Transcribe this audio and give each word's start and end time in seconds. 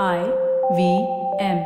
I 0.00 0.24
V 0.74 1.06
M. 1.38 1.58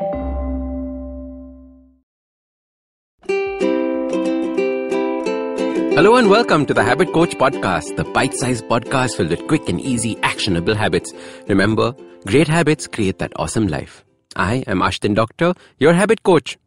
Hello 5.95 6.17
and 6.17 6.28
welcome 6.28 6.67
to 6.67 6.75
the 6.75 6.83
Habit 6.83 7.12
Coach 7.12 7.36
Podcast, 7.36 7.94
the 7.94 8.02
bite 8.02 8.34
sized 8.34 8.64
podcast 8.64 9.16
filled 9.16 9.30
with 9.30 9.46
quick 9.46 9.68
and 9.68 9.80
easy, 9.80 10.18
actionable 10.24 10.74
habits. 10.74 11.12
Remember, 11.46 11.94
great 12.26 12.48
habits 12.48 12.88
create 12.88 13.20
that 13.20 13.32
awesome 13.36 13.68
life. 13.68 14.04
I 14.35 14.65
am 14.67 14.81
Ashdin 14.81 15.15
Doctor, 15.15 15.54
your 15.79 15.93
habit 15.93 16.25
coach. 16.25 16.59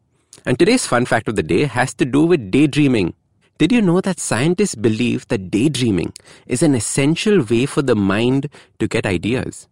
And 0.46 0.58
today's 0.58 0.86
fun 0.86 1.04
fact 1.04 1.28
of 1.28 1.36
the 1.36 1.42
day 1.42 1.64
has 1.64 1.92
to 1.96 2.06
do 2.06 2.24
with 2.24 2.50
daydreaming. 2.50 3.12
Did 3.58 3.70
you 3.70 3.82
know 3.82 4.00
that 4.00 4.18
scientists 4.18 4.76
believe 4.76 5.28
that 5.28 5.50
daydreaming 5.50 6.14
is 6.46 6.62
an 6.62 6.74
essential 6.74 7.44
way 7.44 7.66
for 7.66 7.82
the 7.82 7.94
mind 7.94 8.48
to 8.78 8.88
get 8.88 9.04
ideas? 9.04 9.68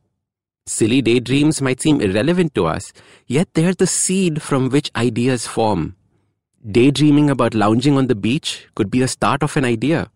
Silly 0.69 1.01
daydreams 1.01 1.63
might 1.63 1.81
seem 1.81 1.99
irrelevant 2.03 2.55
to 2.55 2.67
us, 2.67 2.93
yet 3.27 3.49
they're 3.55 3.73
the 3.73 3.87
seed 3.87 4.43
from 4.43 4.69
which 4.69 4.91
ideas 4.95 5.47
form. 5.47 5.97
Daydreaming 6.71 7.31
about 7.31 7.55
lounging 7.55 7.97
on 7.97 8.07
the 8.07 8.15
beach 8.15 8.67
could 8.75 8.91
be 8.91 9.01
the 9.01 9.09
start 9.09 9.43
of 9.43 9.57
an 9.57 9.65
idea. 9.65 10.11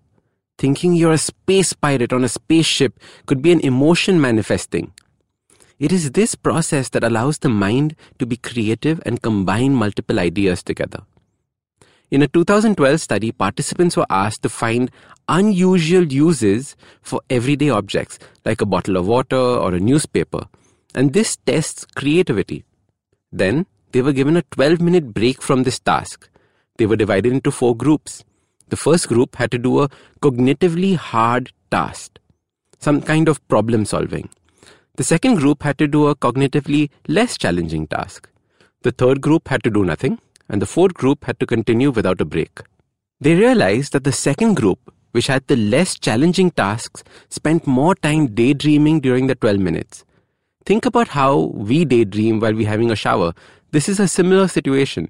Thinking 0.58 0.92
you're 0.92 1.12
a 1.12 1.18
space 1.18 1.72
pirate 1.72 2.12
on 2.12 2.22
a 2.22 2.28
spaceship 2.28 3.00
could 3.24 3.40
be 3.40 3.50
an 3.50 3.60
emotion 3.60 4.20
manifesting. 4.20 4.92
It 5.78 5.90
is 5.90 6.10
this 6.10 6.34
process 6.34 6.90
that 6.90 7.02
allows 7.02 7.38
the 7.38 7.48
mind 7.48 7.96
to 8.18 8.26
be 8.26 8.36
creative 8.36 9.00
and 9.06 9.22
combine 9.22 9.74
multiple 9.74 10.20
ideas 10.20 10.62
together. 10.62 11.00
In 12.12 12.20
a 12.20 12.28
2012 12.28 13.00
study, 13.00 13.32
participants 13.32 13.96
were 13.96 14.04
asked 14.10 14.42
to 14.42 14.50
find 14.50 14.90
unusual 15.28 16.04
uses 16.04 16.76
for 17.00 17.22
everyday 17.30 17.70
objects 17.70 18.18
like 18.44 18.60
a 18.60 18.66
bottle 18.66 18.98
of 18.98 19.06
water 19.06 19.34
or 19.38 19.72
a 19.72 19.80
newspaper, 19.80 20.42
and 20.94 21.14
this 21.14 21.38
tests 21.46 21.86
creativity. 21.96 22.64
Then 23.32 23.64
they 23.92 24.02
were 24.02 24.12
given 24.12 24.36
a 24.36 24.42
12 24.42 24.78
minute 24.82 25.14
break 25.14 25.40
from 25.40 25.62
this 25.62 25.78
task. 25.78 26.28
They 26.76 26.84
were 26.84 26.96
divided 26.96 27.32
into 27.32 27.50
four 27.50 27.74
groups. 27.74 28.22
The 28.68 28.76
first 28.76 29.08
group 29.08 29.36
had 29.36 29.50
to 29.52 29.58
do 29.58 29.80
a 29.80 29.88
cognitively 30.20 30.96
hard 30.96 31.50
task, 31.70 32.18
some 32.78 33.00
kind 33.00 33.26
of 33.26 33.40
problem 33.48 33.86
solving. 33.86 34.28
The 34.96 35.04
second 35.04 35.36
group 35.36 35.62
had 35.62 35.78
to 35.78 35.88
do 35.88 36.08
a 36.08 36.14
cognitively 36.14 36.90
less 37.08 37.38
challenging 37.38 37.86
task. 37.86 38.28
The 38.82 38.92
third 38.92 39.22
group 39.22 39.48
had 39.48 39.64
to 39.64 39.70
do 39.70 39.82
nothing 39.82 40.18
and 40.48 40.60
the 40.60 40.66
fourth 40.66 40.94
group 40.94 41.24
had 41.24 41.38
to 41.40 41.46
continue 41.46 41.90
without 41.90 42.20
a 42.20 42.24
break. 42.24 42.60
They 43.20 43.34
realized 43.34 43.92
that 43.92 44.04
the 44.04 44.12
second 44.12 44.54
group, 44.56 44.78
which 45.12 45.28
had 45.28 45.46
the 45.46 45.56
less 45.56 45.98
challenging 45.98 46.50
tasks, 46.50 47.04
spent 47.28 47.66
more 47.66 47.94
time 47.94 48.34
daydreaming 48.34 49.00
during 49.00 49.26
the 49.26 49.34
12 49.34 49.58
minutes. 49.58 50.04
Think 50.64 50.86
about 50.86 51.08
how 51.08 51.36
we 51.54 51.84
daydream 51.84 52.40
while 52.40 52.54
we're 52.54 52.68
having 52.68 52.90
a 52.90 52.96
shower. 52.96 53.32
This 53.70 53.88
is 53.88 54.00
a 54.00 54.08
similar 54.08 54.48
situation. 54.48 55.08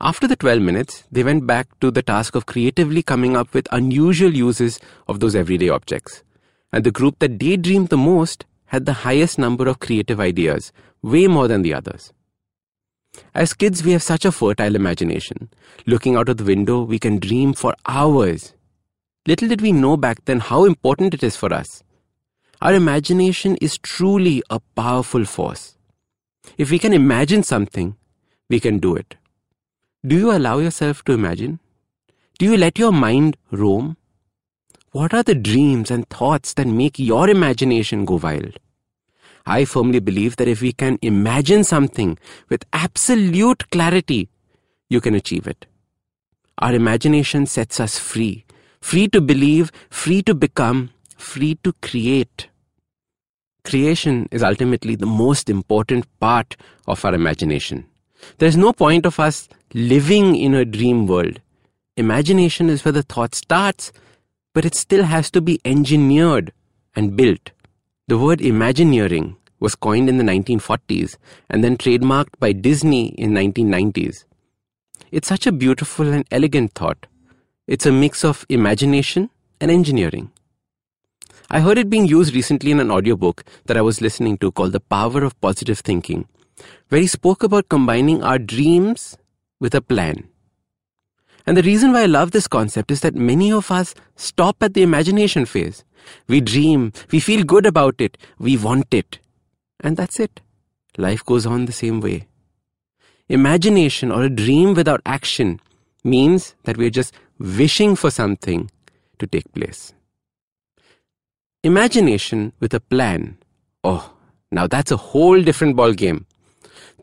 After 0.00 0.28
the 0.28 0.36
12 0.36 0.62
minutes, 0.62 1.04
they 1.10 1.24
went 1.24 1.46
back 1.46 1.66
to 1.80 1.90
the 1.90 2.02
task 2.02 2.34
of 2.34 2.46
creatively 2.46 3.02
coming 3.02 3.36
up 3.36 3.52
with 3.52 3.66
unusual 3.72 4.32
uses 4.32 4.78
of 5.08 5.20
those 5.20 5.34
everyday 5.34 5.68
objects. 5.68 6.22
And 6.72 6.84
the 6.84 6.92
group 6.92 7.18
that 7.18 7.38
daydreamed 7.38 7.88
the 7.88 7.96
most 7.96 8.44
had 8.66 8.86
the 8.86 8.92
highest 9.04 9.38
number 9.38 9.66
of 9.68 9.80
creative 9.80 10.20
ideas, 10.20 10.72
way 11.02 11.26
more 11.26 11.48
than 11.48 11.62
the 11.62 11.74
others. 11.74 12.12
As 13.34 13.54
kids, 13.54 13.84
we 13.84 13.92
have 13.92 14.02
such 14.02 14.24
a 14.24 14.32
fertile 14.32 14.74
imagination. 14.74 15.48
Looking 15.86 16.16
out 16.16 16.28
of 16.28 16.36
the 16.36 16.44
window, 16.44 16.82
we 16.82 16.98
can 16.98 17.18
dream 17.18 17.52
for 17.52 17.74
hours. 17.86 18.54
Little 19.26 19.48
did 19.48 19.60
we 19.60 19.72
know 19.72 19.96
back 19.96 20.24
then 20.24 20.40
how 20.40 20.64
important 20.64 21.14
it 21.14 21.22
is 21.22 21.36
for 21.36 21.52
us. 21.52 21.82
Our 22.60 22.74
imagination 22.74 23.56
is 23.56 23.78
truly 23.78 24.42
a 24.50 24.60
powerful 24.74 25.24
force. 25.24 25.76
If 26.56 26.70
we 26.70 26.78
can 26.78 26.92
imagine 26.92 27.42
something, 27.42 27.96
we 28.48 28.58
can 28.58 28.78
do 28.78 28.96
it. 28.96 29.14
Do 30.04 30.16
you 30.16 30.32
allow 30.32 30.58
yourself 30.58 31.04
to 31.04 31.12
imagine? 31.12 31.60
Do 32.38 32.46
you 32.46 32.56
let 32.56 32.78
your 32.78 32.92
mind 32.92 33.36
roam? 33.50 33.96
What 34.92 35.12
are 35.12 35.22
the 35.22 35.34
dreams 35.34 35.90
and 35.90 36.08
thoughts 36.08 36.54
that 36.54 36.66
make 36.66 36.98
your 36.98 37.28
imagination 37.28 38.04
go 38.04 38.14
wild? 38.16 38.58
I 39.48 39.64
firmly 39.64 39.98
believe 39.98 40.36
that 40.36 40.46
if 40.46 40.60
we 40.60 40.72
can 40.72 40.98
imagine 41.00 41.64
something 41.64 42.18
with 42.50 42.66
absolute 42.74 43.70
clarity, 43.70 44.28
you 44.90 45.00
can 45.00 45.14
achieve 45.14 45.46
it. 45.46 45.64
Our 46.58 46.74
imagination 46.74 47.46
sets 47.46 47.80
us 47.80 47.98
free, 47.98 48.44
free 48.82 49.08
to 49.08 49.22
believe, 49.22 49.72
free 49.88 50.20
to 50.24 50.34
become, 50.34 50.90
free 51.16 51.54
to 51.64 51.72
create. 51.80 52.48
Creation 53.64 54.28
is 54.30 54.42
ultimately 54.42 54.96
the 54.96 55.06
most 55.06 55.48
important 55.48 56.06
part 56.20 56.54
of 56.86 57.02
our 57.06 57.14
imagination. 57.14 57.86
There's 58.36 58.56
no 58.56 58.74
point 58.74 59.06
of 59.06 59.18
us 59.18 59.48
living 59.72 60.36
in 60.36 60.54
a 60.54 60.66
dream 60.66 61.06
world. 61.06 61.40
Imagination 61.96 62.68
is 62.68 62.84
where 62.84 62.92
the 62.92 63.02
thought 63.02 63.34
starts, 63.34 63.92
but 64.52 64.66
it 64.66 64.74
still 64.74 65.04
has 65.04 65.30
to 65.30 65.40
be 65.40 65.58
engineered 65.64 66.52
and 66.94 67.16
built. 67.16 67.52
The 68.08 68.18
word 68.18 68.40
Imagineering 68.40 69.36
was 69.60 69.74
coined 69.74 70.08
in 70.08 70.18
the 70.18 70.24
1940s 70.24 71.16
and 71.50 71.62
then 71.62 71.76
trademarked 71.76 72.38
by 72.38 72.52
Disney 72.52 73.08
in 73.08 73.32
1990s. 73.32 74.24
It's 75.10 75.28
such 75.28 75.46
a 75.46 75.52
beautiful 75.52 76.12
and 76.12 76.24
elegant 76.30 76.72
thought. 76.72 77.06
It's 77.66 77.86
a 77.86 77.92
mix 77.92 78.24
of 78.24 78.46
imagination 78.48 79.30
and 79.60 79.70
engineering. 79.70 80.30
I 81.50 81.60
heard 81.60 81.78
it 81.78 81.88
being 81.88 82.06
used 82.06 82.34
recently 82.34 82.70
in 82.70 82.80
an 82.80 82.90
audiobook 82.90 83.42
that 83.66 83.76
I 83.76 83.80
was 83.80 84.02
listening 84.02 84.36
to 84.38 84.52
called 84.52 84.72
The 84.72 84.80
Power 84.80 85.24
of 85.24 85.40
Positive 85.40 85.78
Thinking, 85.78 86.28
where 86.90 87.00
he 87.00 87.06
spoke 87.06 87.42
about 87.42 87.70
combining 87.70 88.22
our 88.22 88.38
dreams 88.38 89.16
with 89.58 89.74
a 89.74 89.80
plan. 89.80 90.28
And 91.46 91.56
the 91.56 91.62
reason 91.62 91.92
why 91.92 92.02
I 92.02 92.06
love 92.06 92.32
this 92.32 92.46
concept 92.46 92.90
is 92.90 93.00
that 93.00 93.14
many 93.14 93.50
of 93.50 93.70
us 93.70 93.94
stop 94.16 94.62
at 94.62 94.74
the 94.74 94.82
imagination 94.82 95.46
phase. 95.46 95.84
We 96.26 96.42
dream, 96.42 96.92
we 97.10 97.20
feel 97.20 97.44
good 97.44 97.64
about 97.64 98.00
it, 98.02 98.18
we 98.38 98.58
want 98.58 98.92
it. 98.92 99.18
And 99.80 99.96
that's 99.96 100.18
it. 100.20 100.40
Life 100.96 101.24
goes 101.24 101.46
on 101.46 101.66
the 101.66 101.72
same 101.72 102.00
way. 102.00 102.26
Imagination 103.28 104.10
or 104.10 104.24
a 104.24 104.30
dream 104.30 104.74
without 104.74 105.02
action 105.04 105.60
means 106.02 106.54
that 106.64 106.76
we're 106.76 106.90
just 106.90 107.14
wishing 107.38 107.94
for 107.94 108.10
something 108.10 108.70
to 109.18 109.26
take 109.26 109.52
place. 109.52 109.92
Imagination 111.62 112.52
with 112.60 112.72
a 112.72 112.80
plan. 112.80 113.36
Oh, 113.84 114.14
now 114.50 114.66
that's 114.66 114.90
a 114.90 114.96
whole 114.96 115.42
different 115.42 115.76
ball 115.76 115.92
game. 115.92 116.26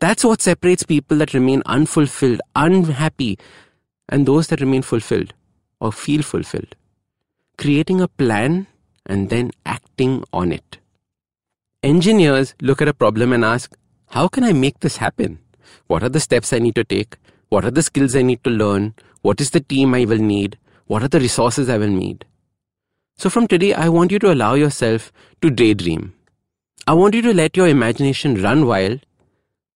That's 0.00 0.24
what 0.24 0.42
separates 0.42 0.82
people 0.82 1.16
that 1.18 1.32
remain 1.32 1.62
unfulfilled, 1.64 2.40
unhappy, 2.54 3.38
and 4.08 4.26
those 4.26 4.48
that 4.48 4.60
remain 4.60 4.82
fulfilled 4.82 5.32
or 5.80 5.92
feel 5.92 6.22
fulfilled. 6.22 6.74
Creating 7.56 8.00
a 8.00 8.08
plan 8.08 8.66
and 9.06 9.30
then 9.30 9.52
acting 9.64 10.24
on 10.32 10.52
it. 10.52 10.78
Engineers 11.86 12.52
look 12.60 12.82
at 12.82 12.88
a 12.88 12.92
problem 12.92 13.32
and 13.32 13.44
ask, 13.44 13.72
how 14.08 14.26
can 14.26 14.42
I 14.42 14.52
make 14.52 14.80
this 14.80 14.96
happen? 14.96 15.38
What 15.86 16.02
are 16.02 16.08
the 16.08 16.18
steps 16.18 16.52
I 16.52 16.58
need 16.58 16.74
to 16.74 16.82
take? 16.82 17.16
What 17.48 17.64
are 17.64 17.70
the 17.70 17.80
skills 17.80 18.16
I 18.16 18.22
need 18.22 18.42
to 18.42 18.50
learn? 18.50 18.94
What 19.22 19.40
is 19.40 19.50
the 19.50 19.60
team 19.60 19.94
I 19.94 20.04
will 20.04 20.18
need? 20.18 20.58
What 20.88 21.04
are 21.04 21.08
the 21.08 21.20
resources 21.20 21.68
I 21.68 21.78
will 21.78 21.86
need? 21.86 22.24
So 23.18 23.30
from 23.30 23.46
today, 23.46 23.72
I 23.72 23.88
want 23.88 24.10
you 24.10 24.18
to 24.18 24.32
allow 24.32 24.54
yourself 24.54 25.12
to 25.42 25.48
daydream. 25.48 26.12
I 26.88 26.94
want 26.94 27.14
you 27.14 27.22
to 27.22 27.32
let 27.32 27.56
your 27.56 27.68
imagination 27.68 28.42
run 28.42 28.66
wild, 28.66 29.06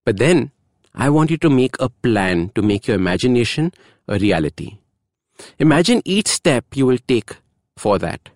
but 0.05 0.17
then 0.17 0.51
I 0.93 1.11
want 1.11 1.31
you 1.31 1.37
to 1.37 1.49
make 1.49 1.77
a 1.79 1.91
plan 1.91 2.51
to 2.57 2.61
make 2.63 2.89
your 2.89 2.97
imagination 2.97 3.73
a 4.09 4.19
reality. 4.19 4.79
Imagine 5.61 6.03
each 6.05 6.27
step 6.27 6.65
you 6.75 6.87
will 6.87 6.99
take 7.07 7.37
for 7.77 8.01
that. 8.01 8.31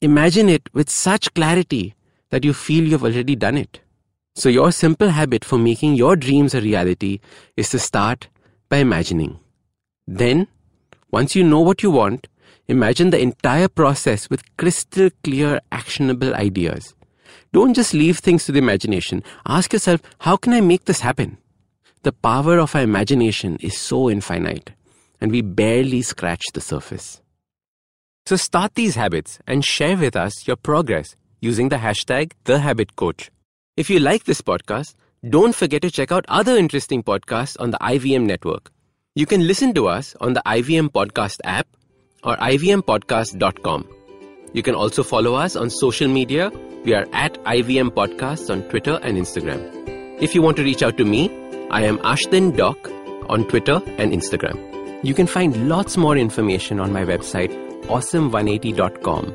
Imagine 0.00 0.48
it 0.48 0.70
with 0.72 0.88
such 0.88 1.34
clarity 1.34 1.94
that 2.32 2.44
you 2.44 2.54
feel 2.54 2.88
you've 2.88 3.04
already 3.04 3.36
done 3.36 3.58
it. 3.58 3.80
So, 4.34 4.48
your 4.48 4.72
simple 4.72 5.10
habit 5.10 5.44
for 5.44 5.58
making 5.58 5.94
your 5.94 6.16
dreams 6.16 6.54
a 6.54 6.62
reality 6.62 7.20
is 7.58 7.68
to 7.70 7.78
start 7.78 8.28
by 8.70 8.78
imagining. 8.78 9.38
Then, 10.06 10.48
once 11.10 11.36
you 11.36 11.44
know 11.44 11.60
what 11.60 11.82
you 11.82 11.90
want, 11.90 12.28
imagine 12.68 13.10
the 13.10 13.20
entire 13.20 13.68
process 13.68 14.30
with 14.30 14.56
crystal 14.56 15.10
clear, 15.22 15.60
actionable 15.70 16.34
ideas. 16.34 16.94
Don't 17.52 17.74
just 17.74 17.92
leave 17.92 18.18
things 18.18 18.46
to 18.46 18.52
the 18.52 18.58
imagination. 18.58 19.22
Ask 19.46 19.74
yourself, 19.74 20.00
how 20.20 20.38
can 20.38 20.54
I 20.54 20.62
make 20.62 20.86
this 20.86 21.00
happen? 21.00 21.36
The 22.02 22.12
power 22.12 22.58
of 22.58 22.74
our 22.74 22.80
imagination 22.80 23.58
is 23.60 23.76
so 23.76 24.08
infinite, 24.08 24.72
and 25.20 25.30
we 25.30 25.42
barely 25.42 26.00
scratch 26.00 26.44
the 26.54 26.62
surface. 26.62 27.20
So 28.24 28.36
start 28.36 28.74
these 28.74 28.94
habits 28.94 29.38
and 29.46 29.62
share 29.62 29.98
with 29.98 30.16
us 30.16 30.46
your 30.48 30.56
progress 30.56 31.14
using 31.42 31.68
the 31.68 31.76
hashtag 31.76 32.32
TheHabitCoach. 32.46 33.28
If 33.76 33.90
you 33.90 33.98
like 33.98 34.24
this 34.24 34.40
podcast, 34.40 34.94
don't 35.28 35.54
forget 35.54 35.82
to 35.82 35.90
check 35.90 36.12
out 36.12 36.24
other 36.28 36.56
interesting 36.56 37.02
podcasts 37.02 37.56
on 37.60 37.72
the 37.72 37.78
IVM 37.78 38.24
network. 38.26 38.70
You 39.14 39.26
can 39.26 39.46
listen 39.46 39.74
to 39.74 39.88
us 39.88 40.16
on 40.20 40.32
the 40.32 40.42
IVM 40.46 40.88
Podcast 40.88 41.40
app 41.44 41.66
or 42.24 42.36
ivmpodcast.com. 42.36 43.88
You 44.54 44.62
can 44.62 44.74
also 44.74 45.02
follow 45.02 45.34
us 45.34 45.56
on 45.56 45.68
social 45.68 46.08
media. 46.08 46.50
We 46.84 46.94
are 46.94 47.06
at 47.12 47.34
IVM 47.44 47.90
Podcasts 47.90 48.50
on 48.50 48.62
Twitter 48.70 48.98
and 49.02 49.18
Instagram. 49.18 49.60
If 50.22 50.34
you 50.34 50.42
want 50.42 50.56
to 50.58 50.62
reach 50.62 50.82
out 50.82 50.96
to 50.98 51.04
me, 51.04 51.28
I 51.70 51.82
am 51.82 51.98
Ashdin 51.98 52.56
Doc 52.56 52.76
on 53.28 53.48
Twitter 53.48 53.80
and 53.98 54.12
Instagram. 54.12 54.58
You 55.04 55.14
can 55.14 55.26
find 55.26 55.68
lots 55.68 55.96
more 55.96 56.16
information 56.16 56.78
on 56.78 56.92
my 56.92 57.04
website, 57.04 57.50
awesome180.com, 57.86 59.34